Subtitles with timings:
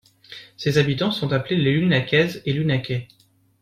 [0.57, 3.07] Ses habitants sont appelés les Lunacaises et Lunacais.